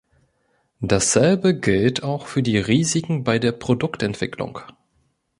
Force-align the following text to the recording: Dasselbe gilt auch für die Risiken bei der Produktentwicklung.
Dasselbe 0.79 1.53
gilt 1.59 2.01
auch 2.01 2.25
für 2.25 2.41
die 2.41 2.57
Risiken 2.57 3.23
bei 3.23 3.37
der 3.37 3.51
Produktentwicklung. 3.51 4.57